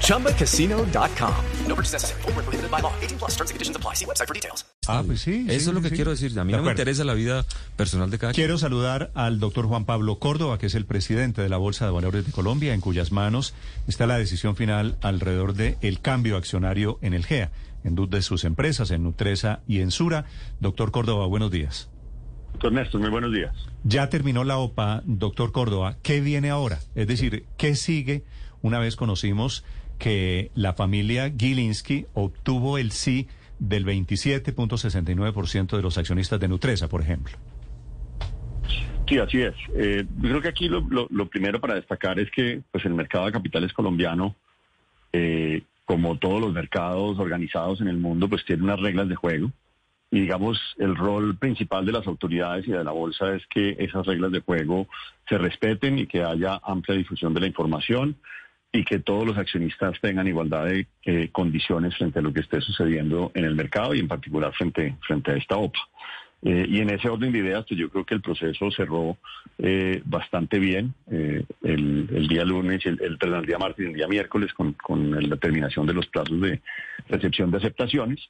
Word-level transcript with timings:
ChumbaCasino.com. 0.00 1.34
No 1.66 1.74
purchase 1.74 1.92
necessary. 1.94 2.20
Full 2.22 2.32
prohibited 2.34 2.70
by 2.70 2.80
law. 2.82 2.92
18 3.02 3.18
plus 3.18 3.32
terms 3.36 3.50
and 3.50 3.54
conditions 3.56 3.76
apply. 3.76 3.94
See 3.94 4.04
website 4.06 4.26
for 4.28 4.34
details. 4.34 4.64
Ah, 4.86 5.02
pues 5.04 5.22
sí. 5.22 5.46
Eso 5.48 5.64
sí, 5.64 5.68
es 5.70 5.74
lo 5.74 5.80
que 5.80 5.88
sí. 5.88 5.94
quiero 5.96 6.10
decir. 6.10 6.38
A 6.38 6.44
mí 6.44 6.52
De 6.52 6.58
no 6.58 6.62
me 6.62 6.70
acuerdo. 6.70 6.82
interesa 6.82 7.04
la 7.04 7.14
vida 7.14 7.46
personal 7.76 8.10
de 8.10 8.18
cada 8.18 8.32
quien. 8.32 8.44
Quiero 8.46 8.58
saludar 8.58 9.10
al 9.14 9.40
doctor 9.40 9.66
Juan 9.66 9.86
Pablo 9.86 10.18
Córdoba, 10.18 10.58
que 10.58 10.66
es 10.66 10.74
el 10.74 10.84
presidente 10.84 11.40
de 11.42 11.48
la 11.48 11.56
Bolsa 11.56 11.86
de 11.86 11.90
Valores 11.92 12.26
de 12.26 12.32
Colombia, 12.32 12.74
en 12.74 12.80
cuyas 12.80 13.10
manos 13.12 13.54
está 13.88 14.06
la 14.06 14.18
decisión 14.18 14.56
final 14.56 14.96
alrededor 15.00 15.54
del 15.54 15.76
el 15.80 16.00
cambio 16.00 16.36
accionario 16.36 16.98
en 17.00 17.14
el 17.14 17.24
GEA, 17.24 17.50
en 17.82 17.94
dos 17.94 18.10
de 18.10 18.20
sus 18.22 18.44
empresas, 18.44 18.90
en 18.90 19.02
Nutresa 19.04 19.60
y 19.66 19.80
en 19.80 19.90
Sura. 19.90 20.26
Doctor 20.60 20.90
Córdoba, 20.90 21.26
buenos 21.26 21.50
días. 21.50 21.88
Doctor 22.54 22.72
Néstor, 22.72 23.00
muy 23.00 23.10
buenos 23.10 23.32
días. 23.32 23.52
Ya 23.82 24.08
terminó 24.08 24.44
la 24.44 24.56
OPA, 24.58 25.02
doctor 25.04 25.52
Córdoba. 25.52 25.96
¿Qué 26.02 26.20
viene 26.20 26.50
ahora? 26.50 26.78
Es 26.94 27.06
decir, 27.06 27.44
¿qué 27.58 27.74
sigue 27.74 28.22
una 28.62 28.78
vez 28.78 28.96
conocimos 28.96 29.64
que 29.98 30.50
la 30.54 30.72
familia 30.72 31.30
Gilinski 31.36 32.06
obtuvo 32.14 32.78
el 32.78 32.90
sí 32.92 33.28
del 33.58 33.84
27.69% 33.84 35.76
de 35.76 35.82
los 35.82 35.98
accionistas 35.98 36.40
de 36.40 36.48
Nutresa, 36.48 36.88
por 36.88 37.02
ejemplo? 37.02 37.36
Sí, 39.08 39.18
así 39.18 39.42
es. 39.42 39.54
Eh, 39.76 40.04
yo 40.22 40.28
creo 40.30 40.40
que 40.40 40.48
aquí 40.48 40.68
lo, 40.68 40.80
lo- 40.88 41.08
lo 41.10 41.26
primero 41.28 41.60
para 41.60 41.74
destacar 41.74 42.18
es 42.18 42.30
que 42.30 42.62
pues, 42.72 42.84
el 42.86 42.94
mercado 42.94 43.26
de 43.26 43.32
capitales 43.32 43.72
colombiano, 43.74 44.34
eh, 45.12 45.62
como 45.84 46.16
todos 46.18 46.40
los 46.40 46.52
mercados 46.54 47.18
organizados 47.18 47.80
en 47.82 47.88
el 47.88 47.98
mundo, 47.98 48.28
pues 48.28 48.44
tiene 48.46 48.62
unas 48.62 48.80
reglas 48.80 49.08
de 49.08 49.16
juego. 49.16 49.50
Y 50.14 50.20
digamos, 50.20 50.60
el 50.78 50.94
rol 50.94 51.36
principal 51.36 51.84
de 51.84 51.90
las 51.90 52.06
autoridades 52.06 52.68
y 52.68 52.70
de 52.70 52.84
la 52.84 52.92
bolsa 52.92 53.34
es 53.34 53.44
que 53.48 53.74
esas 53.80 54.06
reglas 54.06 54.30
de 54.30 54.42
juego 54.42 54.86
se 55.28 55.38
respeten 55.38 55.98
y 55.98 56.06
que 56.06 56.22
haya 56.22 56.60
amplia 56.62 56.96
difusión 56.96 57.34
de 57.34 57.40
la 57.40 57.48
información 57.48 58.14
y 58.72 58.84
que 58.84 59.00
todos 59.00 59.26
los 59.26 59.36
accionistas 59.36 60.00
tengan 60.00 60.28
igualdad 60.28 60.66
de 60.66 60.86
eh, 61.04 61.30
condiciones 61.32 61.96
frente 61.96 62.20
a 62.20 62.22
lo 62.22 62.32
que 62.32 62.42
esté 62.42 62.60
sucediendo 62.60 63.32
en 63.34 63.44
el 63.44 63.56
mercado 63.56 63.92
y 63.92 63.98
en 63.98 64.06
particular 64.06 64.52
frente, 64.52 64.96
frente 65.04 65.32
a 65.32 65.36
esta 65.36 65.56
OPA. 65.56 65.80
Eh, 66.42 66.64
y 66.68 66.78
en 66.78 66.90
ese 66.90 67.08
orden 67.08 67.32
de 67.32 67.40
ideas, 67.40 67.64
pues 67.68 67.80
yo 67.80 67.90
creo 67.90 68.06
que 68.06 68.14
el 68.14 68.22
proceso 68.22 68.70
cerró 68.70 69.16
eh, 69.58 70.00
bastante 70.04 70.60
bien 70.60 70.94
el, 71.10 72.28
día 72.28 72.44
lunes, 72.44 72.86
el, 72.86 73.00
el, 73.02 73.18
el 73.20 73.46
día 73.46 73.58
martes 73.58 73.84
y 73.84 73.88
el 73.88 73.94
día 73.94 74.06
miércoles 74.06 74.54
con, 74.54 74.74
con 74.74 75.28
la 75.28 75.36
terminación 75.38 75.86
de 75.86 75.94
los 75.94 76.06
plazos 76.06 76.40
de 76.40 76.60
recepción 77.08 77.50
de 77.50 77.56
aceptaciones. 77.56 78.20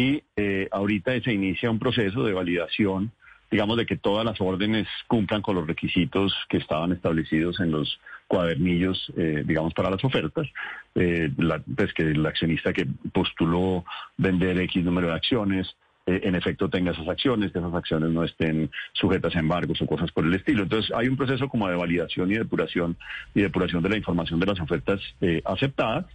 Y 0.00 0.22
eh, 0.36 0.68
ahorita 0.70 1.20
se 1.20 1.32
inicia 1.32 1.70
un 1.70 1.78
proceso 1.78 2.24
de 2.24 2.32
validación, 2.32 3.10
digamos, 3.50 3.76
de 3.76 3.84
que 3.84 3.96
todas 3.96 4.24
las 4.24 4.40
órdenes 4.40 4.86
cumplan 5.08 5.42
con 5.42 5.56
los 5.56 5.66
requisitos 5.66 6.32
que 6.48 6.56
estaban 6.56 6.92
establecidos 6.92 7.60
en 7.60 7.70
los 7.72 8.00
cuadernillos, 8.26 9.12
eh, 9.18 9.42
digamos, 9.44 9.74
para 9.74 9.90
las 9.90 10.02
ofertas. 10.04 10.46
Eh, 10.94 11.28
la- 11.36 11.62
pues 11.76 11.92
que 11.92 12.04
el 12.04 12.24
accionista 12.24 12.72
que 12.72 12.86
postuló 13.12 13.84
vender 14.16 14.58
X 14.60 14.82
número 14.84 15.08
de 15.08 15.14
acciones, 15.14 15.66
en 16.06 16.34
efecto 16.34 16.68
tenga 16.68 16.90
esas 16.92 17.06
acciones, 17.06 17.52
que 17.52 17.58
esas 17.60 17.74
acciones 17.74 18.10
no 18.10 18.24
estén 18.24 18.68
sujetas 18.94 19.36
a 19.36 19.38
embargos 19.38 19.80
o 19.82 19.86
cosas 19.86 20.10
por 20.10 20.24
el 20.24 20.34
estilo. 20.34 20.62
Entonces 20.64 20.90
hay 20.96 21.06
un 21.08 21.16
proceso 21.16 21.48
como 21.48 21.68
de 21.68 21.76
validación 21.76 22.32
y 22.32 22.34
depuración 22.34 22.96
y 23.34 23.42
depuración 23.42 23.80
de 23.82 23.90
la 23.90 23.96
información 23.96 24.40
de 24.40 24.46
las 24.46 24.58
ofertas 24.60 24.98
aceptadas. 25.44 26.06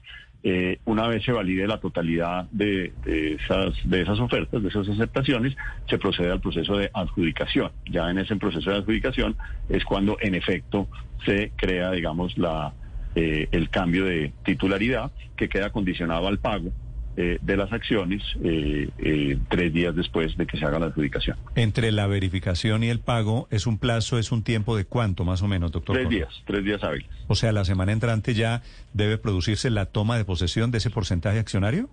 Eh, 0.44 0.79
una 0.85 1.07
vez 1.07 1.23
se 1.23 1.31
valide 1.31 1.68
la 1.68 1.79
totalidad 1.79 2.47
de, 2.51 2.94
esas, 3.06 3.73
de 3.84 4.01
esas 4.01 4.19
ofertas, 4.19 4.62
de 4.62 4.69
esas 4.69 4.88
aceptaciones, 4.88 5.56
se 5.90 5.97
procede 5.97 6.31
al 6.31 6.40
proceso 6.40 6.78
de 6.78 6.91
adjudicación. 6.94 7.72
Ya 7.90 8.09
en 8.12 8.19
ese 8.19 8.35
proceso 8.35 8.69
de 8.69 8.78
adjudicación 8.78 9.35
es 9.69 9.84
cuando 9.84 10.18
en 10.22 10.35
efecto 10.35 10.88
se 11.25 11.51
crea, 11.56 11.91
digamos, 11.91 12.38
la, 12.38 12.73
eh, 13.16 13.47
el 13.51 13.69
cambio 13.69 14.06
de 14.06 14.34
titularidad 14.44 15.12
que 15.35 15.50
queda 15.50 15.72
condicionado 15.72 16.28
al 16.28 16.38
pago 16.38 16.72
eh, 17.17 17.39
de 17.41 17.57
las 17.57 17.71
acciones 17.71 18.21
eh, 18.43 18.89
eh, 18.97 19.37
tres 19.49 19.73
días 19.73 19.95
después 19.95 20.35
de 20.37 20.45
que 20.45 20.57
se 20.57 20.65
haga 20.65 20.79
la 20.79 20.87
adjudicación. 20.87 21.37
Entre 21.55 21.91
la 21.91 22.07
verificación 22.07 22.83
y 22.83 22.89
el 22.89 22.99
pago, 22.99 23.47
¿es 23.51 23.67
un 23.67 23.77
plazo, 23.77 24.17
es 24.17 24.31
un 24.31 24.43
tiempo 24.43 24.75
de 24.75 24.85
cuánto 24.85 25.23
más 25.23 25.41
o 25.41 25.47
menos, 25.47 25.71
doctor? 25.71 25.95
Tres 25.95 26.09
días, 26.09 26.29
tres 26.45 26.63
días 26.63 26.83
hábiles. 26.83 27.09
O 27.27 27.35
sea, 27.35 27.51
la 27.51 27.65
semana 27.65 27.91
entrante 27.91 28.33
ya 28.33 28.61
debe 28.93 29.17
producirse 29.17 29.69
la 29.69 29.85
toma 29.85 30.17
de 30.17 30.25
posesión 30.25 30.71
de 30.71 30.79
ese 30.79 30.89
porcentaje 30.89 31.39
accionario. 31.39 31.89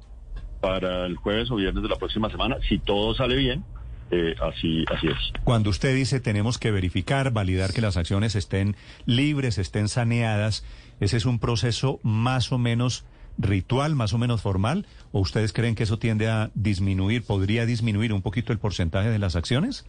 Para 0.61 1.07
el 1.07 1.17
jueves 1.17 1.51
o 1.51 1.57
viernes 1.57 1.83
de 1.83 1.89
la 1.89 1.97
próxima 1.97 2.31
semana, 2.31 2.57
si 2.69 2.79
todo 2.79 3.15
sale 3.15 3.37
bien, 3.37 3.65
eh, 4.13 4.35
así, 4.43 4.85
así 4.95 5.07
es. 5.07 5.33
Cuando 5.43 5.71
usted 5.71 5.95
dice 5.95 6.21
tenemos 6.21 6.59
que 6.59 6.71
verificar, 6.71 7.33
validar 7.33 7.73
que 7.73 7.81
las 7.81 7.97
acciones 7.97 8.35
estén 8.37 8.77
libres, 9.07 9.57
estén 9.57 9.89
saneadas, 9.89 10.67
¿ese 11.01 11.17
es 11.17 11.25
un 11.25 11.39
proceso 11.39 11.99
más 12.03 12.53
o 12.53 12.59
menos 12.59 13.07
ritual, 13.39 13.95
más 13.95 14.13
o 14.13 14.19
menos 14.19 14.43
formal? 14.43 14.87
¿O 15.11 15.21
ustedes 15.21 15.53
creen 15.53 15.75
que 15.75 15.85
eso 15.85 15.99
tiende 15.99 16.29
a 16.29 16.51
disminuir, 16.55 17.25
podría 17.25 17.67
disminuir 17.67 18.13
un 18.13 18.23
poquito 18.23 18.53
el 18.53 18.59
porcentaje 18.59 19.11
de 19.11 19.19
las 19.19 19.37
acciones? 19.37 19.85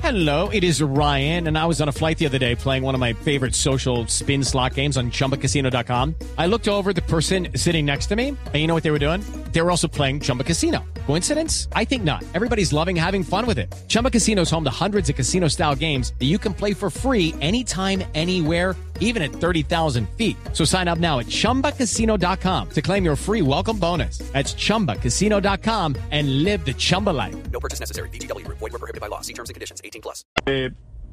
Hello, 0.00 0.48
it 0.50 0.62
is 0.62 0.80
Ryan, 0.80 1.48
and 1.48 1.58
I 1.58 1.66
was 1.66 1.80
on 1.80 1.88
a 1.88 1.92
flight 1.92 2.18
the 2.18 2.26
other 2.26 2.38
day 2.38 2.54
playing 2.54 2.84
one 2.84 2.94
of 2.94 3.00
my 3.00 3.14
favorite 3.14 3.54
social 3.54 4.06
spin 4.06 4.44
slot 4.44 4.74
games 4.74 4.96
on 4.96 5.10
chumbacasino.com. 5.10 6.14
I 6.38 6.46
looked 6.46 6.68
over 6.68 6.92
the 6.92 7.02
person 7.02 7.48
sitting 7.56 7.84
next 7.84 8.06
to 8.06 8.16
me, 8.16 8.28
and 8.28 8.54
you 8.54 8.68
know 8.68 8.74
what 8.74 8.84
they 8.84 8.92
were 8.92 9.00
doing? 9.00 9.22
They 9.52 9.60
were 9.60 9.70
also 9.70 9.88
playing 9.88 10.20
Chumba 10.20 10.44
Casino. 10.44 10.84
Coincidence? 11.06 11.68
I 11.72 11.84
think 11.84 12.04
not. 12.04 12.22
Everybody's 12.34 12.72
loving 12.72 12.94
having 12.94 13.24
fun 13.24 13.44
with 13.46 13.58
it. 13.58 13.74
Chumba 13.88 14.10
Casino 14.10 14.42
is 14.42 14.50
home 14.50 14.62
to 14.64 14.70
hundreds 14.70 15.10
of 15.10 15.16
casino 15.16 15.48
style 15.48 15.74
games 15.74 16.12
that 16.20 16.26
you 16.26 16.38
can 16.38 16.54
play 16.54 16.74
for 16.74 16.90
free 16.90 17.34
anytime, 17.40 18.04
anywhere 18.14 18.76
even 19.00 19.22
at 19.22 19.32
30,000 19.32 20.08
feet. 20.10 20.36
So 20.52 20.64
sign 20.64 20.86
up 20.86 20.98
now 20.98 21.18
at 21.18 21.26
ChumbaCasino.com 21.26 22.70
to 22.70 22.82
claim 22.82 23.04
your 23.04 23.16
free 23.16 23.42
welcome 23.42 23.78
bonus. 23.78 24.18
That's 24.32 24.54
ChumbaCasino.com 24.54 25.96
and 26.12 26.44
live 26.44 26.64
the 26.64 26.74
Chumba 26.74 27.10
life. 27.10 27.50
No 27.50 27.58
purchase 27.58 27.80
necessary. 27.80 28.10
VGW 28.10 28.44
Group. 28.44 28.58
Void 28.58 28.72
were 28.72 28.78
prohibited 28.78 29.00
by 29.00 29.08
law. 29.08 29.22
See 29.22 29.32
terms 29.32 29.48
and 29.48 29.54
conditions. 29.54 29.80
18 29.82 30.02
plus. 30.02 30.24
Eh, 30.46 30.70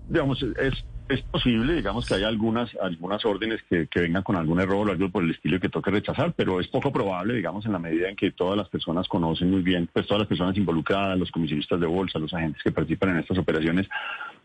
digamos, 0.08 0.44
es, 0.44 0.74
es 1.10 1.22
posible, 1.24 1.74
digamos, 1.74 2.06
que 2.06 2.16
haya 2.16 2.28
algunas, 2.28 2.76
algunas 2.82 3.24
órdenes 3.26 3.62
que, 3.70 3.88
que 3.88 4.02
vengan 4.02 4.24
con 4.24 4.36
algún 4.36 4.60
error 4.60 4.88
o 4.88 4.92
algo 4.92 5.10
por 5.10 5.24
el 5.24 5.32
estilo 5.32 5.60
que 5.60 5.70
toque 5.70 5.92
rechazar, 5.92 6.34
pero 6.36 6.60
es 6.60 6.68
poco 6.68 6.92
probable, 6.92 7.34
digamos, 7.34 7.66
en 7.66 7.74
la 7.74 7.80
medida 7.80 8.10
en 8.10 8.16
que 8.16 8.32
todas 8.32 8.58
las 8.58 8.70
personas 8.70 9.08
conocen 9.08 9.52
muy 9.52 9.62
bien, 9.62 9.90
pues 9.92 10.08
todas 10.08 10.20
las 10.20 10.28
personas 10.28 10.58
involucradas, 10.58 11.18
los 11.18 11.32
comisionistas 11.32 11.80
de 11.80 11.88
bolsa, 11.88 12.20
los 12.20 12.34
agentes 12.34 12.62
que 12.64 12.72
participan 12.72 13.10
en 13.10 13.18
estas 13.18 13.38
operaciones, 13.38 13.88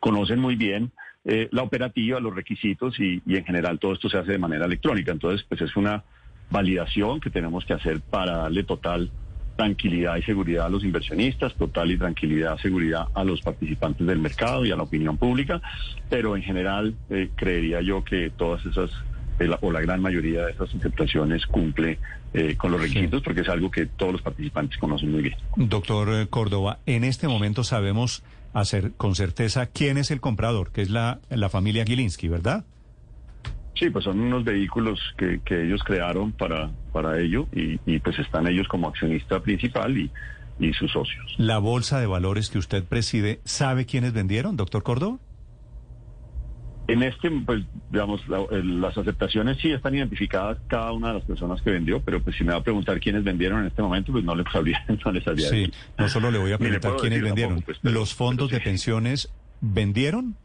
conocen 0.01 0.39
muy 0.39 0.57
bien 0.57 0.93
eh, 1.25 1.49
la 1.53 1.63
operativa, 1.63 2.19
los 2.21 2.35
requisitos 2.35 2.99
y, 2.99 3.23
y 3.27 3.37
en 3.37 3.45
general 3.45 3.79
todo 3.79 3.93
esto 3.93 4.09
se 4.09 4.19
hace 4.19 4.33
de 4.33 4.39
manera 4.39 4.67
electrónica. 4.67 5.13
Entonces, 5.13 5.45
pues 5.49 5.61
es 5.61 5.77
una 5.77 6.05
validación 6.51 7.21
que 7.21 7.31
tenemos 7.31 7.65
que 7.65 7.75
hacer 7.75 8.01
para 8.01 8.39
darle 8.39 8.65
total 8.65 9.11
tranquilidad 9.57 10.17
y 10.17 10.23
seguridad 10.23 10.67
a 10.67 10.69
los 10.71 10.83
inversionistas, 10.85 11.55
total 11.55 11.91
y 11.91 11.99
tranquilidad, 11.99 12.57
seguridad 12.59 13.09
a 13.15 13.25
los 13.25 13.43
participantes 13.43 14.07
del 14.07 14.19
mercado 14.19 14.65
y 14.65 14.71
a 14.71 14.77
la 14.77 14.85
opinión 14.85 15.19
pública, 15.19 15.61
pero 16.09 16.35
en 16.35 16.43
general 16.43 16.95
eh, 17.11 17.29
creería 17.37 17.83
yo 17.83 18.03
que 18.03 18.31
todas 18.31 18.65
esas 18.65 18.91
eh, 19.39 19.47
la- 19.47 19.59
o 19.61 19.71
la 19.71 19.81
gran 19.83 20.01
mayoría 20.01 20.47
de 20.47 20.53
esas 20.53 20.75
aceptaciones 20.75 21.47
cumple 21.47 21.99
eh, 22.33 22.57
con 22.57 22.71
los 22.73 22.81
requisitos 22.81 23.23
porque 23.23 23.41
es 23.43 23.49
algo 23.49 23.71
que 23.71 23.85
todos 23.87 24.13
los 24.13 24.23
participantes 24.23 24.79
conocen 24.79 25.13
muy 25.13 25.23
bien. 25.23 25.35
Doctor 25.57 26.29
Córdoba, 26.31 26.79
en 26.87 27.05
este 27.05 27.29
momento 27.29 27.63
sabemos 27.65 28.23
hacer 28.53 28.93
con 28.93 29.15
certeza 29.15 29.67
quién 29.67 29.99
es 29.99 30.11
el 30.11 30.21
comprador, 30.21 30.73
que 30.73 30.83
es 30.83 30.91
la, 30.91 31.21
la 31.29 31.49
familia 31.49 31.85
Gilinski, 31.85 32.29
¿verdad? 32.29 32.65
Sí, 33.75 33.89
pues 33.89 34.05
son 34.05 34.21
unos 34.21 34.45
vehículos 34.45 35.01
que, 35.17 35.41
que 35.45 35.65
ellos 35.67 35.83
crearon 35.85 36.33
para, 36.33 36.71
para 36.93 37.19
ello 37.19 37.47
y, 37.53 37.81
y 37.87 37.99
pues 38.01 38.19
están 38.19 38.47
ellos 38.47 38.69
como 38.69 38.89
accionista 38.89 39.41
principal 39.41 39.97
y, 39.97 40.11
y 40.59 40.73
sus 40.75 40.93
socios. 40.93 41.35
La 41.39 41.59
bolsa 41.59 41.99
de 42.01 42.07
valores 42.07 42.51
que 42.51 42.59
usted 42.59 42.85
preside, 42.85 43.41
¿sabe 43.45 43.87
quiénes 43.87 44.13
vendieron, 44.13 44.57
doctor 44.57 44.83
Córdoba? 44.83 45.19
En 46.93 47.03
este, 47.03 47.31
pues, 47.31 47.63
digamos, 47.91 48.27
la- 48.29 48.45
el- 48.51 48.81
las 48.81 48.97
aceptaciones 48.99 49.59
sí 49.59 49.71
están 49.71 49.95
identificadas 49.95 50.59
cada 50.67 50.93
una 50.93 51.09
de 51.09 51.15
las 51.15 51.25
personas 51.25 51.61
que 51.63 51.71
vendió, 51.71 52.01
pero 52.01 52.21
pues 52.23 52.37
si 52.37 52.45
me 52.45 52.53
va 52.53 52.59
a 52.59 52.63
preguntar 52.63 52.99
quiénes 53.01 53.23
vendieron 53.23 53.61
en 53.61 53.67
este 53.67 53.83
momento, 53.83 54.13
pues 54.13 54.25
no 54.25 54.35
le 54.35 54.45
sabría, 54.51 54.83
no 54.89 54.99
sabría 55.21 55.49
Sí, 55.49 55.57
decir. 55.61 55.75
no 55.99 56.09
solo 56.09 56.31
le 56.31 56.39
voy 56.39 56.53
a 56.53 56.59
preguntar 56.59 56.97
quiénes 57.01 57.23
vendieron. 57.23 57.55
tampoco, 57.55 57.67
pues, 57.67 57.79
pero- 57.83 57.95
¿Los 57.95 58.15
fondos 58.15 58.49
pero 58.49 58.59
de 58.59 58.65
sí. 58.65 58.69
pensiones 58.71 59.29
vendieron? 59.61 60.37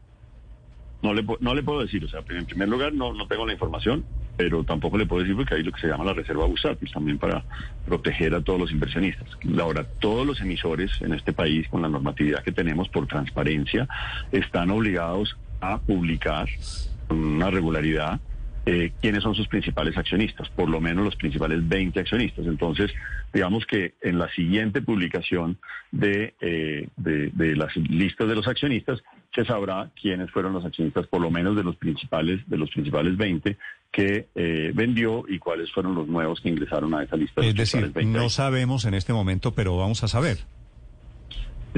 No 1.02 1.12
le, 1.14 1.24
no 1.40 1.54
le 1.54 1.62
puedo 1.62 1.80
decir, 1.80 2.04
o 2.04 2.08
sea, 2.08 2.20
en 2.28 2.46
primer 2.46 2.68
lugar 2.68 2.92
no, 2.92 3.12
no 3.12 3.26
tengo 3.26 3.46
la 3.46 3.52
información, 3.52 4.04
pero 4.36 4.64
tampoco 4.64 4.98
le 4.98 5.06
puedo 5.06 5.22
decir 5.22 5.36
porque 5.36 5.54
hay 5.54 5.62
lo 5.62 5.72
que 5.72 5.80
se 5.80 5.88
llama 5.88 6.04
la 6.04 6.12
reserva 6.14 6.46
bursátil, 6.46 6.90
también 6.90 7.18
para 7.18 7.44
proteger 7.86 8.34
a 8.34 8.40
todos 8.42 8.58
los 8.58 8.70
inversionistas. 8.72 9.28
Ahora, 9.60 9.84
todos 10.00 10.26
los 10.26 10.40
emisores 10.40 10.90
en 11.00 11.12
este 11.12 11.32
país, 11.32 11.68
con 11.68 11.82
la 11.82 11.88
normatividad 11.88 12.42
que 12.42 12.52
tenemos 12.52 12.88
por 12.88 13.06
transparencia, 13.06 13.86
están 14.32 14.70
obligados 14.70 15.36
a 15.72 15.78
publicar 15.78 16.48
con 17.08 17.18
una 17.18 17.50
regularidad 17.50 18.20
eh, 18.68 18.90
quiénes 19.00 19.22
son 19.22 19.36
sus 19.36 19.46
principales 19.46 19.96
accionistas, 19.96 20.48
por 20.48 20.68
lo 20.68 20.80
menos 20.80 21.04
los 21.04 21.14
principales 21.14 21.66
20 21.68 22.00
accionistas. 22.00 22.46
Entonces, 22.46 22.90
digamos 23.32 23.64
que 23.64 23.94
en 24.02 24.18
la 24.18 24.28
siguiente 24.30 24.82
publicación 24.82 25.56
de, 25.92 26.34
eh, 26.40 26.88
de, 26.96 27.54
las 27.54 27.76
listas 27.76 28.26
de 28.28 28.34
los 28.34 28.48
accionistas 28.48 29.00
se 29.32 29.44
sabrá 29.44 29.90
quiénes 30.00 30.32
fueron 30.32 30.52
los 30.52 30.64
accionistas, 30.64 31.06
por 31.06 31.20
lo 31.20 31.30
menos 31.30 31.54
de 31.54 31.62
los 31.62 31.76
principales, 31.76 32.40
de 32.48 32.56
los 32.56 32.68
principales 32.70 33.16
20 33.16 33.56
que 33.92 34.26
eh, 34.34 34.72
vendió 34.74 35.24
y 35.28 35.38
cuáles 35.38 35.70
fueron 35.70 35.94
los 35.94 36.08
nuevos 36.08 36.40
que 36.40 36.48
ingresaron 36.48 36.92
a 36.92 37.04
esa 37.04 37.16
lista. 37.16 37.42
Es 37.42 37.54
decir, 37.54 37.92
no 38.04 38.28
sabemos 38.30 38.84
en 38.84 38.94
este 38.94 39.12
momento, 39.12 39.54
pero 39.54 39.76
vamos 39.76 40.02
a 40.02 40.08
saber. 40.08 40.38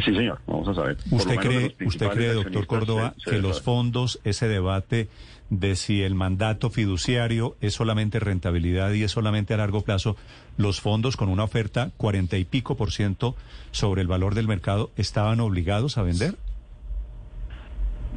Sí, 0.04 0.14
señor, 0.14 0.38
vamos 0.46 0.68
a 0.68 0.74
saber. 0.74 0.96
¿Usted 1.10 1.36
cree, 1.36 1.76
usted 1.84 2.08
cree 2.08 2.32
doctor 2.32 2.66
Córdoba, 2.66 3.14
que 3.24 3.38
los 3.38 3.62
fondos, 3.62 4.20
ese 4.24 4.46
debate 4.46 5.08
de 5.50 5.76
si 5.76 6.02
el 6.02 6.14
mandato 6.14 6.70
fiduciario 6.70 7.56
es 7.60 7.74
solamente 7.74 8.20
rentabilidad 8.20 8.92
y 8.92 9.02
es 9.02 9.12
solamente 9.12 9.54
a 9.54 9.56
largo 9.56 9.82
plazo, 9.82 10.16
los 10.56 10.80
fondos 10.80 11.16
con 11.16 11.28
una 11.28 11.44
oferta 11.44 11.90
cuarenta 11.96 12.36
y 12.36 12.44
pico 12.44 12.76
por 12.76 12.92
ciento 12.92 13.34
sobre 13.70 14.02
el 14.02 14.08
valor 14.08 14.34
del 14.34 14.46
mercado 14.46 14.90
estaban 14.96 15.40
obligados 15.40 15.96
a 15.98 16.02
vender? 16.02 16.34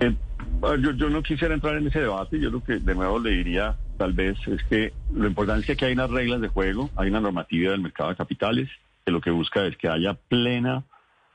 Eh, 0.02 0.14
yo, 0.82 0.92
yo 0.92 1.10
no 1.10 1.24
quisiera 1.24 1.54
entrar 1.54 1.78
en 1.78 1.88
ese 1.88 2.02
debate, 2.02 2.40
yo 2.40 2.50
lo 2.50 2.64
que 2.64 2.80
de 2.80 2.96
nuevo 2.96 3.20
le 3.20 3.32
diría 3.32 3.76
tal 3.98 4.14
vez 4.14 4.38
es 4.48 4.64
que 4.64 4.94
lo 5.14 5.28
importante 5.28 5.72
es 5.72 5.78
que 5.78 5.86
hay 5.86 5.94
unas 5.94 6.10
reglas 6.10 6.42
de 6.42 6.48
juego, 6.48 6.90
hay 6.96 7.10
una 7.10 7.22
normativa 7.22 7.72
del 7.72 7.82
mercado 7.82 8.10
de 8.10 8.16
capitales 8.16 8.70
que 9.06 9.12
lo 9.12 9.22
que 9.22 9.32
busca 9.32 9.66
es 9.66 9.78
que 9.78 9.88
haya 9.88 10.14
plena 10.14 10.84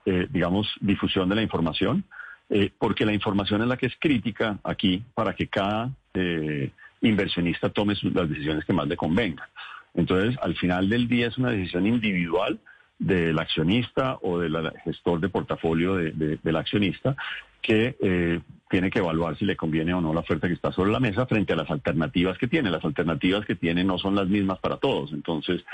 eh, 0.07 0.29
digamos, 0.31 0.73
difusión 0.81 1.29
de 1.29 1.35
la 1.35 1.43
información, 1.43 2.05
eh, 2.49 2.71
porque 2.79 3.05
la 3.05 3.13
información 3.13 3.61
es 3.63 3.67
la 3.67 3.77
que 3.77 3.87
es 3.87 3.95
crítica 3.99 4.57
aquí 4.63 5.03
para 5.15 5.35
que 5.35 5.49
cada 5.49 5.91
eh, 6.15 6.71
inversionista 7.01 7.71
tome 7.71 7.95
las 8.15 8.29
decisiones 8.29 8.65
que 8.65 8.73
más 8.73 8.87
le 8.87 8.97
convengan. 8.97 9.49
Entonces, 9.95 10.39
al 10.41 10.55
final 10.55 10.89
del 10.89 11.09
día 11.09 11.27
es 11.27 11.39
una 11.39 11.51
decisión 11.51 11.89
individual 11.89 12.61
del 12.99 13.39
accionista 13.39 14.19
o 14.23 14.39
del 14.39 14.57
gestor 14.85 15.21
de 15.21 15.29
portafolio 15.29 15.97
del 15.97 16.57
accionista 16.57 17.15
que 17.61 18.41
tiene 18.71 18.91
que 18.91 19.01
evaluar 19.01 19.37
si 19.37 19.45
le 19.45 19.57
conviene 19.57 19.93
o 19.93 20.01
no 20.01 20.15
la 20.15 20.21
oferta 20.21 20.49
que 20.49 20.55
está 20.55 20.73
sobre 20.73 20.93
la 20.93 21.01
mesa 21.01 21.27
frente 21.27 21.53
a 21.53 21.57
las 21.57 21.71
alternativas 21.71 22.39
que 22.39 22.49
tiene. 22.49 22.71
Las 22.71 22.85
alternativas 22.85 23.45
que 23.45 23.55
tiene 23.55 23.85
no 23.85 23.99
son 23.99 24.15
las 24.15 24.29
mismas 24.29 24.59
para 24.61 24.77
todos, 24.79 25.13
entonces 25.13 25.65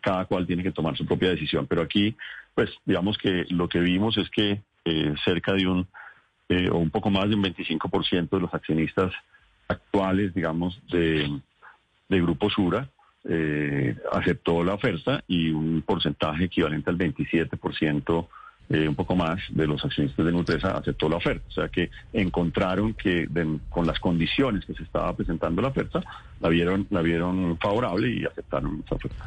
cada 0.00 0.26
cual 0.26 0.46
tiene 0.46 0.62
que 0.62 0.72
tomar 0.72 0.96
su 0.96 1.04
propia 1.04 1.30
decisión. 1.30 1.66
Pero 1.66 1.82
aquí 1.82 2.14
pues 2.56 2.70
digamos 2.86 3.18
que 3.18 3.44
lo 3.50 3.68
que 3.68 3.80
vimos 3.80 4.16
es 4.16 4.30
que 4.30 4.62
eh, 4.86 5.14
cerca 5.24 5.52
de 5.52 5.68
un, 5.68 5.86
eh, 6.48 6.70
o 6.70 6.78
un 6.78 6.88
poco 6.90 7.10
más 7.10 7.28
de 7.28 7.34
un 7.36 7.44
25% 7.44 8.30
de 8.30 8.40
los 8.40 8.52
accionistas 8.54 9.12
actuales, 9.68 10.34
digamos, 10.34 10.80
de, 10.90 11.38
de 12.08 12.20
Grupo 12.22 12.48
Sura, 12.48 12.88
eh, 13.28 13.96
aceptó 14.12 14.62
la 14.62 14.74
oferta 14.74 15.22
y 15.26 15.50
un 15.50 15.82
porcentaje 15.82 16.44
equivalente 16.44 16.90
al 16.90 16.98
27% 16.98 18.28
eh, 18.68 18.88
un 18.88 18.96
poco 18.96 19.14
más 19.14 19.38
de 19.50 19.64
los 19.64 19.84
accionistas 19.84 20.26
de 20.26 20.32
Nutresa 20.32 20.76
aceptó 20.76 21.08
la 21.08 21.16
oferta. 21.16 21.44
O 21.48 21.52
sea 21.52 21.68
que 21.68 21.88
encontraron 22.12 22.94
que 22.94 23.28
con 23.68 23.86
las 23.86 24.00
condiciones 24.00 24.64
que 24.64 24.74
se 24.74 24.82
estaba 24.82 25.14
presentando 25.14 25.62
la 25.62 25.68
oferta, 25.68 26.02
la 26.40 26.48
vieron, 26.48 26.86
la 26.90 27.00
vieron 27.00 27.56
favorable 27.58 28.10
y 28.10 28.24
aceptaron 28.24 28.82
esa 28.84 28.96
oferta. 28.96 29.24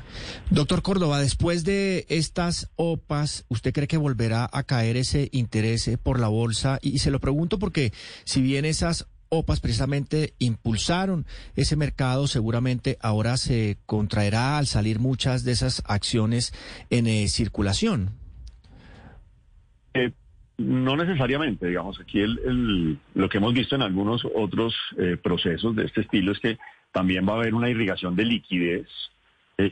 Doctor 0.49 0.81
Córdoba, 0.81 1.19
después 1.19 1.63
de 1.63 2.05
estas 2.09 2.69
OPAs, 2.75 3.45
¿usted 3.47 3.71
cree 3.71 3.87
que 3.87 3.97
volverá 3.97 4.49
a 4.51 4.63
caer 4.63 4.97
ese 4.97 5.29
interés 5.31 5.89
por 6.03 6.19
la 6.19 6.27
bolsa? 6.27 6.77
Y, 6.81 6.99
se 6.99 7.09
lo 7.09 7.19
pregunto 7.19 7.59
porque 7.59 7.93
si 8.25 8.41
bien 8.41 8.65
esas 8.65 9.07
OPAs 9.29 9.59
precisamente 9.59 10.33
impulsaron 10.39 11.25
ese 11.55 11.75
mercado, 11.75 12.27
seguramente 12.27 12.97
ahora 13.01 13.37
se 13.37 13.77
contraerá 13.85 14.57
al 14.57 14.65
salir 14.67 14.99
muchas 14.99 15.43
de 15.43 15.51
esas 15.51 15.83
acciones 15.85 16.53
en 16.89 17.07
eh, 17.07 17.27
circulación. 17.27 18.11
Eh, 19.93 20.11
no 20.57 20.97
necesariamente, 20.97 21.67
digamos, 21.67 21.99
aquí 21.99 22.19
el, 22.19 22.99
lo 23.13 23.29
que 23.29 23.37
hemos 23.37 23.53
visto 23.53 23.75
en 23.75 23.81
algunos 23.81 24.25
otros 24.35 24.75
eh, 24.97 25.17
procesos 25.21 25.75
de 25.75 25.85
este 25.85 26.01
estilo 26.01 26.31
es 26.31 26.39
que 26.39 26.57
también 26.91 27.27
va 27.27 27.33
a 27.33 27.35
haber 27.37 27.53
una 27.53 27.69
irrigación 27.69 28.15
de 28.15 28.25
liquidez 28.25 28.87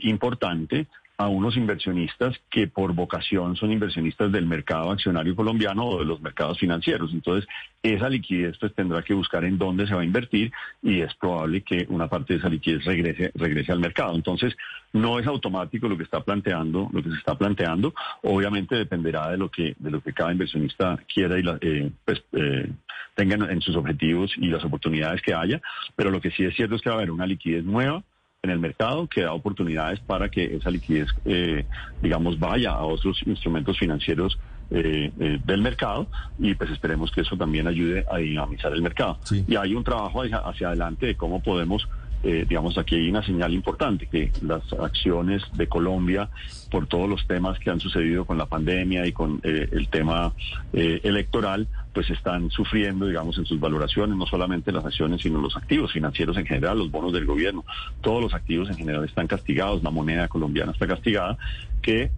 importante 0.02 0.86
a 1.18 1.26
unos 1.26 1.56
inversionistas 1.56 2.36
que 2.48 2.68
por 2.68 2.94
vocación 2.94 3.56
son 3.56 3.72
inversionistas 3.72 4.30
del 4.30 4.46
mercado 4.46 4.92
accionario 4.92 5.34
colombiano 5.34 5.84
o 5.84 5.98
de 5.98 6.04
los 6.04 6.20
mercados 6.20 6.60
financieros. 6.60 7.12
Entonces, 7.12 7.48
esa 7.82 8.08
liquidez 8.08 8.56
pues 8.58 8.72
tendrá 8.72 9.02
que 9.02 9.14
buscar 9.14 9.44
en 9.44 9.58
dónde 9.58 9.88
se 9.88 9.94
va 9.94 10.02
a 10.02 10.04
invertir 10.04 10.52
y 10.80 11.00
es 11.00 11.12
probable 11.16 11.62
que 11.62 11.86
una 11.88 12.06
parte 12.06 12.34
de 12.34 12.38
esa 12.38 12.48
liquidez 12.48 12.84
regrese, 12.84 13.32
regrese 13.34 13.72
al 13.72 13.80
mercado. 13.80 14.14
Entonces, 14.14 14.56
no 14.92 15.18
es 15.18 15.26
automático 15.26 15.88
lo 15.88 15.96
que 15.96 16.04
está 16.04 16.20
planteando, 16.20 16.88
lo 16.92 17.02
que 17.02 17.10
se 17.10 17.16
está 17.16 17.36
planteando. 17.36 17.92
Obviamente 18.22 18.76
dependerá 18.76 19.28
de 19.28 19.38
lo 19.38 19.50
que, 19.50 19.74
de 19.76 19.90
lo 19.90 20.00
que 20.00 20.12
cada 20.12 20.30
inversionista 20.30 20.98
quiera 21.12 21.36
y 21.36 21.42
la, 21.42 21.58
eh, 21.60 21.90
pues, 22.04 22.22
eh, 22.32 22.70
tenga 23.16 23.34
en 23.50 23.60
sus 23.60 23.74
objetivos 23.74 24.32
y 24.36 24.46
las 24.46 24.64
oportunidades 24.64 25.20
que 25.22 25.34
haya. 25.34 25.60
Pero 25.96 26.12
lo 26.12 26.20
que 26.20 26.30
sí 26.30 26.44
es 26.44 26.54
cierto 26.54 26.76
es 26.76 26.82
que 26.82 26.90
va 26.90 26.94
a 26.94 26.98
haber 26.98 27.10
una 27.10 27.26
liquidez 27.26 27.64
nueva 27.64 28.04
en 28.42 28.50
el 28.50 28.60
mercado 28.60 29.08
que 29.08 29.22
da 29.22 29.32
oportunidades 29.32 29.98
para 29.98 30.28
que 30.28 30.56
esa 30.56 30.70
liquidez, 30.70 31.08
eh, 31.24 31.64
digamos, 32.00 32.38
vaya 32.38 32.70
a 32.70 32.84
otros 32.84 33.20
instrumentos 33.26 33.76
financieros 33.76 34.38
eh, 34.70 35.10
eh, 35.18 35.40
del 35.44 35.60
mercado 35.60 36.06
y 36.38 36.54
pues 36.54 36.70
esperemos 36.70 37.10
que 37.10 37.22
eso 37.22 37.36
también 37.36 37.66
ayude 37.66 38.04
a 38.08 38.18
dinamizar 38.18 38.72
el 38.72 38.82
mercado. 38.82 39.18
Y 39.48 39.56
hay 39.56 39.74
un 39.74 39.82
trabajo 39.82 40.22
hacia 40.22 40.68
adelante 40.68 41.06
de 41.06 41.16
cómo 41.16 41.42
podemos 41.42 41.88
eh, 42.22 42.44
digamos, 42.48 42.76
aquí 42.78 42.96
hay 42.96 43.10
una 43.10 43.22
señal 43.22 43.52
importante, 43.52 44.06
que 44.06 44.32
las 44.42 44.72
acciones 44.72 45.42
de 45.54 45.68
Colombia, 45.68 46.30
por 46.70 46.86
todos 46.86 47.08
los 47.08 47.26
temas 47.26 47.58
que 47.58 47.70
han 47.70 47.80
sucedido 47.80 48.24
con 48.24 48.38
la 48.38 48.46
pandemia 48.46 49.06
y 49.06 49.12
con 49.12 49.40
eh, 49.44 49.68
el 49.70 49.88
tema 49.88 50.32
eh, 50.72 51.00
electoral, 51.04 51.68
pues 51.92 52.10
están 52.10 52.50
sufriendo, 52.50 53.06
digamos, 53.06 53.38
en 53.38 53.46
sus 53.46 53.60
valoraciones, 53.60 54.16
no 54.16 54.26
solamente 54.26 54.72
las 54.72 54.84
acciones, 54.84 55.22
sino 55.22 55.40
los 55.40 55.56
activos 55.56 55.92
financieros 55.92 56.36
en 56.36 56.46
general, 56.46 56.78
los 56.78 56.90
bonos 56.90 57.12
del 57.12 57.24
gobierno. 57.24 57.64
Todos 58.00 58.22
los 58.22 58.34
activos 58.34 58.68
en 58.68 58.76
general 58.76 59.04
están 59.04 59.26
castigados, 59.26 59.82
la 59.82 59.90
moneda 59.90 60.28
colombiana 60.28 60.72
está 60.72 60.86
castigada, 60.86 61.38
que 61.80 62.10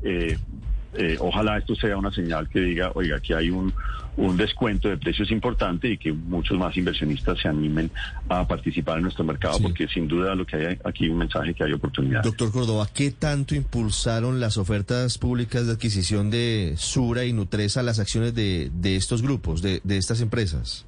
eh, 0.95 1.17
ojalá 1.21 1.59
esto 1.59 1.75
sea 1.75 1.97
una 1.97 2.11
señal 2.11 2.49
que 2.49 2.61
diga, 2.61 2.91
oiga, 2.95 3.17
aquí 3.17 3.33
hay 3.33 3.51
un, 3.51 3.73
un 4.17 4.37
descuento 4.37 4.89
de 4.89 4.97
precios 4.97 5.31
importante 5.31 5.89
y 5.89 5.97
que 5.97 6.13
muchos 6.13 6.59
más 6.59 6.77
inversionistas 6.77 7.39
se 7.41 7.49
animen 7.49 7.91
a 8.29 8.47
participar 8.47 8.99
en 8.99 9.05
nuestro 9.05 9.25
mercado, 9.25 9.59
porque 9.63 9.87
sin 9.89 10.09
duda 10.09 10.35
lo 10.35 10.45
que 10.45 10.57
hay 10.57 10.79
aquí 10.85 11.09
un 11.09 11.19
mensaje 11.19 11.55
que 11.55 11.65
hay 11.65 11.73
oportunidad. 11.73 12.23
Doctor 12.23 12.51
Córdoba, 12.53 12.87
¿qué 12.93 13.13
tanto 13.13 13.55
impulsaron 13.55 14.41
las 14.41 14.59
ofertas 14.59 15.17
públicas 15.19 15.67
de 15.67 15.73
adquisición 15.73 16.31
de 16.31 16.75
Sura 16.77 17.25
y 17.25 17.33
Nutresa 17.33 17.83
las 17.83 17.99
acciones 17.99 18.35
de, 18.35 18.71
de 18.73 18.97
estos 18.97 19.23
grupos, 19.23 19.63
de, 19.63 19.81
de 19.85 19.97
estas 19.97 20.21
empresas? 20.21 20.87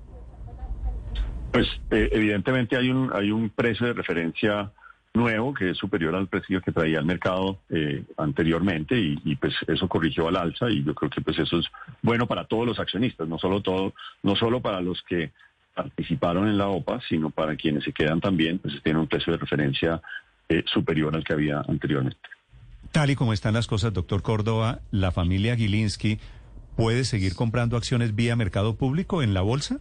Pues 1.53 1.67
eh, 1.91 2.09
evidentemente 2.12 2.76
hay 2.76 2.91
un, 2.91 3.11
hay 3.15 3.31
un 3.31 3.50
precio 3.50 3.87
de 3.87 3.93
referencia 3.93 4.73
nuevo 5.14 5.52
que 5.52 5.71
es 5.71 5.78
superior 5.78 6.14
al 6.14 6.28
precio 6.28 6.61
que 6.62 6.73
traía 6.73 6.99
el 6.99 7.04
mercado 7.04 7.59
eh, 7.69 8.04
anteriormente 8.16 8.99
y, 8.99 9.37
pues 9.37 9.54
eso 9.66 9.88
corrigió 9.88 10.28
al 10.28 10.37
alza 10.37 10.71
y 10.71 10.83
yo 10.83 10.95
creo 10.95 11.11
que 11.11 11.21
pues 11.21 11.38
eso 11.38 11.59
es 11.59 11.66
bueno 12.00 12.26
para 12.26 12.45
todos 12.45 12.66
los 12.66 12.78
accionistas, 12.78 13.28
no 13.28 13.38
solo 13.38 13.61
todo, 13.61 13.92
no 14.23 14.37
solo 14.37 14.61
para 14.61 14.81
los 14.81 15.02
que 15.02 15.33
participaron 15.75 16.49
en 16.49 16.59
la 16.59 16.69
OPA, 16.69 17.00
sino 17.09 17.31
para 17.31 17.57
quienes 17.57 17.85
se 17.85 17.92
quedan 17.92 18.21
también, 18.21 18.59
pues 18.59 18.75
tiene 18.83 19.00
un 19.00 19.07
precio 19.07 19.33
de 19.33 19.38
referencia 19.38 20.00
eh, 20.49 20.64
superior 20.66 21.14
al 21.14 21.25
que 21.25 21.33
había 21.33 21.62
anteriormente. 21.66 22.19
Tal 22.90 23.11
y 23.11 23.16
como 23.16 23.33
están 23.33 23.54
las 23.54 23.66
cosas, 23.66 23.92
doctor 23.92 24.23
Córdoba, 24.23 24.81
la 24.90 25.12
familia 25.12 25.57
Gilinski 25.57 26.19
puede 26.76 27.04
seguir 27.04 27.35
comprando 27.35 27.76
acciones 27.76 28.14
vía 28.14 28.37
mercado 28.37 28.76
público 28.76 29.23
en 29.23 29.35
la 29.35 29.40
bolsa? 29.40 29.81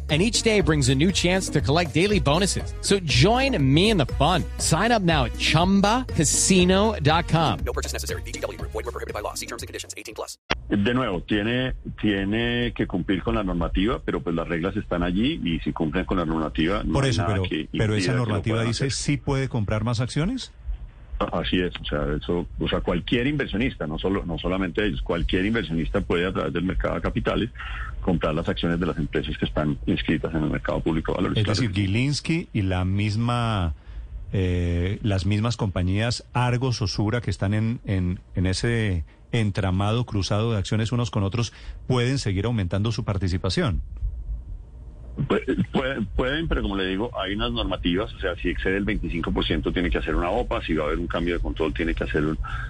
and 0.11 0.21
each 0.21 0.43
day 0.43 0.59
brings 0.59 0.89
a 0.89 0.95
new 0.95 1.09
chance 1.09 1.47
to 1.47 1.61
collect 1.61 1.93
daily 1.93 2.19
bonuses. 2.19 2.73
So 2.81 2.99
join 2.99 3.57
me 3.63 3.91
in 3.91 3.97
the 3.97 4.07
fun. 4.19 4.43
Sign 4.57 4.91
up 4.91 5.01
now 5.01 5.23
at 5.25 5.31
ChumbaCasino.com. 5.33 7.59
No 7.65 7.71
purchase 7.71 7.93
necessary. 7.93 8.21
BGW. 8.23 8.59
Void 8.59 8.73
were 8.73 8.91
prohibited 8.91 9.13
by 9.13 9.21
law. 9.21 9.35
See 9.35 9.45
terms 9.45 9.63
and 9.63 9.69
conditions. 9.69 9.93
18 9.95 10.13
plus. 10.13 10.37
De 10.69 10.93
nuevo, 10.93 11.23
tiene, 11.23 11.75
tiene 12.01 12.73
que 12.73 12.87
cumplir 12.87 13.23
con 13.23 13.35
la 13.35 13.43
normativa, 13.43 14.01
pero 14.03 14.21
pues 14.21 14.35
las 14.35 14.47
reglas 14.47 14.75
están 14.77 15.03
allí 15.03 15.39
y 15.43 15.59
si 15.59 15.73
cumplen 15.73 16.05
con 16.05 16.17
la 16.17 16.25
normativa... 16.25 16.81
No 16.83 16.93
Por 16.93 17.05
eso, 17.05 17.23
pero, 17.27 17.43
pero 17.71 17.95
esa 17.95 18.13
normativa 18.13 18.63
dice, 18.63 18.89
¿sí 18.89 19.17
puede 19.17 19.49
comprar 19.49 19.83
más 19.83 19.99
acciones? 19.99 20.53
Así 21.31 21.59
es, 21.59 21.73
o 21.79 21.85
sea, 21.85 22.05
eso, 22.15 22.47
o 22.59 22.67
sea, 22.67 22.81
cualquier 22.81 23.27
inversionista, 23.27 23.87
no 23.87 23.97
solo, 23.99 24.25
no 24.25 24.37
solamente 24.37 24.85
ellos, 24.85 25.01
cualquier 25.01 25.45
inversionista 25.45 26.01
puede 26.01 26.25
a 26.25 26.33
través 26.33 26.53
del 26.53 26.63
mercado 26.63 26.95
de 26.95 27.01
capitales 27.01 27.49
comprar 28.01 28.33
las 28.33 28.47
acciones 28.47 28.79
de 28.79 28.85
las 28.85 28.97
empresas 28.97 29.37
que 29.37 29.45
están 29.45 29.77
inscritas 29.85 30.33
en 30.33 30.43
el 30.43 30.49
mercado 30.49 30.79
público 30.79 31.11
de 31.11 31.17
valores. 31.17 31.37
Es 31.37 31.45
decir, 31.45 31.71
Gilinski 31.71 32.49
y 32.53 32.63
la 32.63 32.85
misma, 32.85 33.73
eh, 34.33 34.99
las 35.03 35.25
mismas 35.25 35.57
compañías 35.57 36.25
Argos, 36.33 36.81
Osura, 36.81 37.21
que 37.21 37.29
están 37.29 37.53
en, 37.53 37.79
en, 37.85 38.19
en 38.35 38.45
ese 38.45 39.03
entramado 39.31 40.05
cruzado 40.05 40.51
de 40.51 40.57
acciones 40.57 40.91
unos 40.91 41.11
con 41.11 41.23
otros, 41.23 41.53
pueden 41.87 42.17
seguir 42.17 42.45
aumentando 42.45 42.91
su 42.91 43.03
participación. 43.03 43.81
Pueden, 46.15 46.47
pero 46.47 46.61
como 46.61 46.77
le 46.77 46.85
digo, 46.87 47.11
hay 47.19 47.33
unas 47.33 47.51
normativas, 47.51 48.13
o 48.13 48.19
sea, 48.19 48.35
si 48.35 48.49
excede 48.49 48.77
el 48.77 48.85
25% 48.85 49.73
tiene 49.73 49.89
que 49.89 49.97
hacer 49.97 50.15
una 50.15 50.29
OPA, 50.29 50.61
si 50.61 50.73
va 50.73 50.83
a 50.83 50.87
haber 50.87 50.99
un 50.99 51.07
cambio 51.07 51.33
de 51.33 51.41
control 51.41 51.73
tiene 51.73 51.93
que 51.93 52.05
hacer 52.05 52.23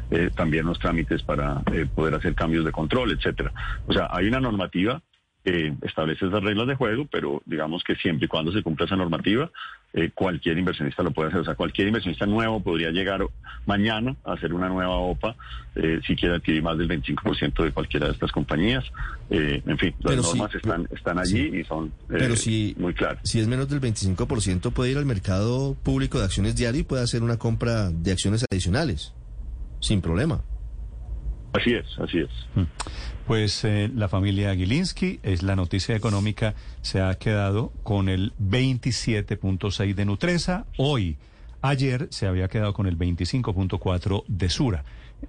eh, 0.09 0.31
también 0.35 0.65
los 0.65 0.79
trámites 0.79 1.21
para 1.21 1.61
eh, 1.71 1.85
poder 1.93 2.15
hacer 2.15 2.33
cambios 2.33 2.65
de 2.65 2.71
control, 2.71 3.11
etcétera. 3.11 3.53
O 3.85 3.93
sea, 3.93 4.07
hay 4.11 4.27
una 4.27 4.39
normativa 4.39 5.01
que 5.43 5.73
establece 5.81 6.27
esas 6.27 6.43
reglas 6.43 6.67
de 6.67 6.75
juego, 6.75 7.07
pero 7.11 7.41
digamos 7.45 7.83
que 7.83 7.95
siempre 7.95 8.25
y 8.25 8.27
cuando 8.27 8.51
se 8.51 8.61
cumpla 8.61 8.85
esa 8.85 8.95
normativa, 8.95 9.49
eh, 9.93 10.11
cualquier 10.13 10.57
inversionista 10.57 11.03
lo 11.03 11.11
puede 11.11 11.29
hacer. 11.29 11.41
O 11.41 11.45
sea, 11.45 11.55
cualquier 11.55 11.87
inversionista 11.87 12.25
nuevo 12.25 12.61
podría 12.61 12.91
llegar 12.91 13.25
mañana 13.65 14.15
a 14.23 14.33
hacer 14.33 14.53
una 14.53 14.69
nueva 14.69 14.95
OPA 14.97 15.35
eh, 15.75 15.99
si 16.05 16.15
quiere 16.15 16.35
adquirir 16.35 16.61
más 16.61 16.77
del 16.77 16.87
25% 16.87 17.63
de 17.63 17.71
cualquiera 17.71 18.07
de 18.07 18.13
estas 18.13 18.31
compañías. 18.31 18.83
Eh, 19.29 19.61
en 19.65 19.77
fin, 19.77 19.95
las 20.01 20.17
normas 20.17 20.53
están, 20.53 20.87
están 20.91 21.17
allí 21.17 21.59
y 21.59 21.63
son 21.63 21.91
pero 22.07 22.35
si, 22.35 22.75
muy 22.77 22.93
claras. 22.93 23.19
Si 23.23 23.39
es 23.39 23.47
menos 23.47 23.67
del 23.67 23.81
25%, 23.81 24.71
puede 24.71 24.91
ir 24.91 24.97
al 24.97 25.05
mercado 25.05 25.75
público 25.83 26.19
de 26.19 26.25
acciones 26.25 26.55
diario 26.55 26.81
y 26.81 26.83
puede 26.83 27.03
hacer 27.03 27.23
una 27.23 27.37
compra 27.37 27.89
de 27.89 28.11
acciones 28.11 28.45
adicionales, 28.49 29.13
sin 29.79 30.01
problema. 30.01 30.43
Así 31.53 31.73
es, 31.73 31.85
así 31.99 32.19
es. 32.19 32.29
Mm. 32.55 32.63
Pues 33.27 33.63
eh, 33.63 33.89
la 33.93 34.07
familia 34.07 34.55
Gilinski, 34.55 35.19
es 35.23 35.43
la 35.43 35.55
noticia 35.55 35.95
económica, 35.95 36.53
se 36.81 37.01
ha 37.01 37.13
quedado 37.15 37.71
con 37.83 38.09
el 38.09 38.33
27.6 38.39 39.93
de 39.93 40.05
Nutresa. 40.05 40.65
Hoy, 40.77 41.17
ayer, 41.61 42.07
se 42.09 42.27
había 42.27 42.47
quedado 42.47 42.73
con 42.73 42.87
el 42.87 42.97
25.4 42.97 44.23
de 44.27 44.49
Sura, 44.49 44.83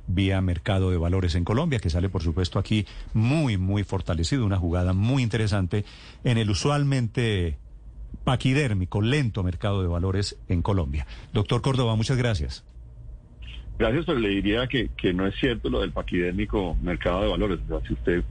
vía 0.07 0.41
mercado 0.41 0.91
de 0.91 0.97
valores 0.97 1.35
en 1.35 1.45
Colombia, 1.45 1.79
que 1.79 1.91
sale, 1.91 2.09
por 2.09 2.23
supuesto, 2.23 2.59
aquí 2.59 2.87
muy, 3.13 3.57
muy 3.59 3.85
fortalecido. 3.85 4.47
Una 4.47 4.59
jugada 4.59 4.93
muy 4.93 5.23
interesante 5.23 5.85
en 6.25 6.39
el 6.39 6.51
usualmente 6.51 7.59
paquidérmico, 8.25 9.03
lento 9.03 9.43
mercado 9.43 9.83
de 9.83 9.89
valores 9.89 10.37
en 10.49 10.63
Colombia. 10.63 11.07
Doctor 11.33 11.63
Córdoba, 11.63 11.95
muchas 11.97 12.17
gracias. 12.17 12.65
Gracias, 13.83 14.05
pero 14.07 14.21
le 14.21 14.29
diría 14.29 14.69
que, 14.69 14.91
que 14.97 15.13
no 15.13 15.27
es 15.27 15.35
cierto 15.41 15.69
lo 15.69 15.81
del 15.81 15.91
paquidémico 15.91 16.77
mercado 16.83 17.23
de 17.23 17.29
valores. 17.29 17.59
O 17.69 17.81
sea, 17.81 17.89
si 17.89 17.95
usted 17.95 18.23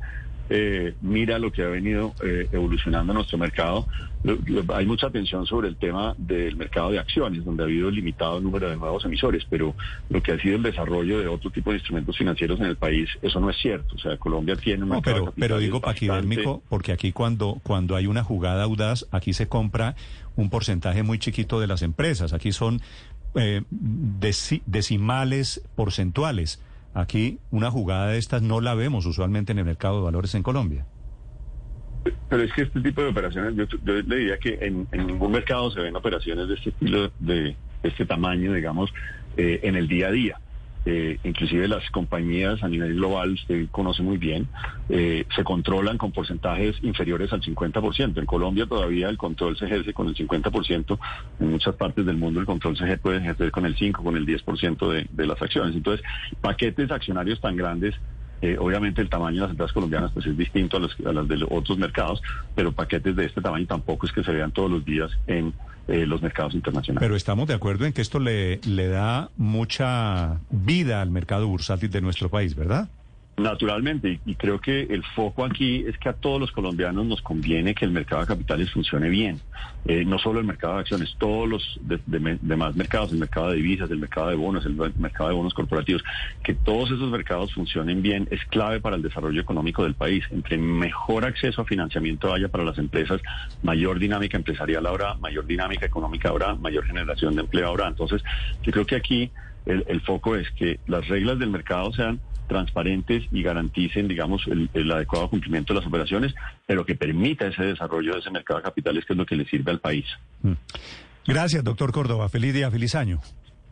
eh, 0.49 0.93
mira 1.01 1.39
lo 1.39 1.51
que 1.51 1.61
ha 1.61 1.67
venido 1.67 2.13
eh, 2.23 2.47
evolucionando 2.53 3.13
nuestro 3.13 3.37
mercado, 3.37 3.85
hay 4.73 4.85
mucha 4.85 5.07
atención 5.07 5.45
sobre 5.45 5.67
el 5.67 5.75
tema 5.75 6.15
del 6.17 6.55
mercado 6.55 6.91
de 6.91 6.99
acciones, 6.99 7.43
donde 7.43 7.63
ha 7.63 7.65
habido 7.65 7.91
limitado 7.91 8.39
número 8.39 8.69
de 8.69 8.77
nuevos 8.77 9.03
emisores, 9.03 9.45
pero 9.49 9.75
lo 10.09 10.21
que 10.21 10.31
ha 10.31 10.39
sido 10.39 10.55
el 10.55 10.63
desarrollo 10.63 11.19
de 11.19 11.27
otro 11.27 11.49
tipo 11.49 11.71
de 11.71 11.77
instrumentos 11.77 12.17
financieros 12.17 12.59
en 12.59 12.67
el 12.67 12.77
país, 12.77 13.09
eso 13.21 13.39
no 13.39 13.49
es 13.49 13.57
cierto. 13.57 13.95
O 13.95 13.99
sea, 13.99 14.15
Colombia 14.17 14.55
tiene 14.55 14.83
un 14.83 14.89
mercado 14.89 15.17
pero, 15.17 15.33
pero 15.37 15.57
digo 15.57 15.81
paquidérmico 15.81 16.61
porque 16.69 16.93
aquí 16.93 17.11
cuando, 17.11 17.59
cuando 17.63 17.97
hay 17.97 18.07
una 18.07 18.23
jugada 18.23 18.63
audaz, 18.63 19.05
aquí 19.11 19.33
se 19.33 19.47
compra 19.47 19.95
un 20.35 20.49
porcentaje 20.49 21.03
muy 21.03 21.19
chiquito 21.19 21.59
de 21.59 21.67
las 21.67 21.81
empresas. 21.81 22.33
Aquí 22.33 22.51
son 22.51 22.81
eh, 23.35 23.61
decimales 23.69 25.61
porcentuales. 25.75 26.61
Aquí 26.93 27.39
una 27.51 27.71
jugada 27.71 28.07
de 28.07 28.17
estas 28.17 28.41
no 28.41 28.59
la 28.59 28.75
vemos 28.75 29.05
usualmente 29.05 29.51
en 29.51 29.59
el 29.59 29.65
mercado 29.65 29.97
de 29.97 30.03
valores 30.03 30.35
en 30.35 30.43
Colombia. 30.43 30.85
Pero 32.29 32.43
es 32.43 32.51
que 32.53 32.63
este 32.63 32.81
tipo 32.81 33.01
de 33.01 33.09
operaciones, 33.09 33.55
yo, 33.55 33.65
le 33.85 34.01
diría 34.03 34.37
que 34.37 34.57
en, 34.61 34.87
ningún 34.91 35.31
mercado 35.31 35.69
se 35.71 35.81
ven 35.81 35.95
operaciones 35.95 36.47
de 36.47 36.55
este 36.55 36.69
estilo, 36.71 37.11
de 37.19 37.55
este 37.83 38.05
tamaño, 38.05 38.53
digamos, 38.53 38.91
eh, 39.37 39.59
en 39.63 39.75
el 39.75 39.87
día 39.87 40.07
a 40.07 40.11
día. 40.11 40.39
Eh, 40.83 41.19
inclusive 41.23 41.67
las 41.67 41.87
compañías 41.91 42.63
a 42.63 42.67
nivel 42.67 42.95
global, 42.95 43.33
usted 43.33 43.67
conoce 43.69 44.01
muy 44.01 44.17
bien, 44.17 44.47
eh, 44.89 45.25
se 45.35 45.43
controlan 45.43 45.97
con 45.97 46.11
porcentajes 46.11 46.75
inferiores 46.81 47.31
al 47.33 47.41
50%. 47.41 48.19
En 48.19 48.25
Colombia 48.25 48.65
todavía 48.65 49.09
el 49.09 49.17
control 49.17 49.57
se 49.57 49.65
ejerce 49.65 49.93
con 49.93 50.07
el 50.07 50.15
50%, 50.15 50.99
en 51.39 51.51
muchas 51.51 51.75
partes 51.75 52.05
del 52.05 52.17
mundo 52.17 52.39
el 52.39 52.45
control 52.45 52.77
se 52.77 52.97
puede 52.97 53.19
ejercer 53.19 53.51
con 53.51 53.65
el 53.65 53.75
5, 53.75 54.03
con 54.03 54.17
el 54.17 54.25
10% 54.25 54.89
de, 54.89 55.07
de 55.11 55.27
las 55.27 55.41
acciones. 55.41 55.75
Entonces, 55.75 56.05
paquetes 56.41 56.89
accionarios 56.89 57.39
tan 57.39 57.55
grandes 57.55 57.95
eh, 58.41 58.57
obviamente 58.59 59.01
el 59.01 59.09
tamaño 59.09 59.35
de 59.35 59.41
las 59.41 59.51
empresas 59.51 59.71
colombianas 59.71 60.11
pues 60.13 60.25
es 60.25 60.35
distinto 60.35 60.77
a, 60.77 60.79
los, 60.79 60.97
a 61.05 61.13
las 61.13 61.27
de 61.27 61.45
otros 61.47 61.77
mercados, 61.77 62.23
pero 62.55 62.71
paquetes 62.71 63.15
de 63.15 63.25
este 63.25 63.39
tamaño 63.39 63.67
tampoco 63.67 64.07
es 64.07 64.11
que 64.11 64.23
se 64.23 64.31
vean 64.31 64.51
todos 64.51 64.71
los 64.71 64.83
días 64.83 65.11
en 65.27 65.53
eh, 65.87 66.05
los 66.05 66.21
mercados 66.21 66.53
internacionales. 66.53 67.01
Pero 67.01 67.15
estamos 67.15 67.47
de 67.47 67.53
acuerdo 67.53 67.85
en 67.85 67.93
que 67.93 68.01
esto 68.01 68.19
le, 68.19 68.59
le 68.65 68.87
da 68.87 69.29
mucha 69.37 70.39
vida 70.49 71.01
al 71.01 71.09
mercado 71.11 71.47
bursátil 71.47 71.89
de 71.89 72.01
nuestro 72.01 72.29
país, 72.29 72.55
¿verdad? 72.55 72.89
Naturalmente, 73.37 74.19
y 74.25 74.35
creo 74.35 74.59
que 74.59 74.81
el 74.81 75.03
foco 75.15 75.45
aquí 75.45 75.83
es 75.87 75.97
que 75.97 76.09
a 76.09 76.13
todos 76.13 76.39
los 76.39 76.51
colombianos 76.51 77.05
nos 77.05 77.21
conviene 77.21 77.73
que 77.73 77.85
el 77.85 77.91
mercado 77.91 78.21
de 78.21 78.27
capitales 78.27 78.69
funcione 78.71 79.09
bien. 79.09 79.39
Eh, 79.85 80.05
no 80.05 80.19
solo 80.19 80.39
el 80.39 80.45
mercado 80.45 80.75
de 80.75 80.81
acciones, 80.81 81.15
todos 81.17 81.49
los 81.49 81.79
demás 81.81 82.75
mercados, 82.75 83.11
el 83.11 83.17
mercado 83.17 83.49
de 83.49 83.55
divisas, 83.55 83.89
el 83.89 83.97
mercado 83.97 84.29
de 84.29 84.35
bonos, 84.35 84.65
el 84.65 84.75
mercado 84.75 85.29
de 85.29 85.35
bonos 85.35 85.53
corporativos, 85.53 86.03
que 86.43 86.53
todos 86.53 86.91
esos 86.91 87.09
mercados 87.09 87.53
funcionen 87.53 88.01
bien 88.01 88.27
es 88.29 88.43
clave 88.45 88.79
para 88.79 88.95
el 88.95 89.01
desarrollo 89.01 89.41
económico 89.41 89.83
del 89.83 89.95
país. 89.95 90.23
Entre 90.29 90.57
mejor 90.57 91.25
acceso 91.25 91.61
a 91.61 91.65
financiamiento 91.65 92.33
haya 92.33 92.49
para 92.49 92.63
las 92.63 92.77
empresas, 92.77 93.21
mayor 93.63 93.97
dinámica 93.97 94.37
empresarial 94.37 94.85
habrá, 94.85 95.15
mayor 95.15 95.47
dinámica 95.47 95.85
económica 95.85 96.29
habrá, 96.29 96.53
mayor 96.55 96.85
generación 96.85 97.33
de 97.35 97.41
empleo 97.41 97.69
habrá. 97.69 97.87
Entonces, 97.87 98.21
yo 98.61 98.71
creo 98.71 98.85
que 98.85 98.97
aquí 98.97 99.31
el 99.65 100.01
foco 100.01 100.35
es 100.35 100.49
que 100.51 100.79
las 100.87 101.07
reglas 101.07 101.39
del 101.39 101.49
mercado 101.49 101.93
sean 101.93 102.19
transparentes 102.51 103.23
y 103.31 103.43
garanticen, 103.43 104.09
digamos, 104.09 104.43
el, 104.47 104.91
adecuado 104.91 105.29
cumplimiento 105.29 105.73
de 105.73 105.79
las 105.79 105.87
operaciones, 105.87 106.35
pero 106.67 106.85
que 106.85 106.95
permita 106.95 107.47
ese 107.47 107.63
desarrollo 107.63 108.11
de 108.13 108.19
ese 108.19 108.29
mercado 108.29 108.59
de 108.59 108.63
capitales 108.63 109.05
que 109.05 109.13
es 109.13 109.17
lo 109.17 109.25
que 109.25 109.37
le 109.37 109.45
sirve 109.45 109.71
al 109.71 109.79
país. 109.79 110.05
Mm. 110.41 110.53
Gracias, 111.25 111.63
doctor 111.63 111.93
Córdoba. 111.93 112.27
Feliz 112.27 112.53
día, 112.53 112.69
feliz 112.69 112.93
año. 112.93 113.21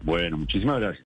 Bueno, 0.01 0.37
muchísimas 0.37 0.79
gracias. 0.79 1.08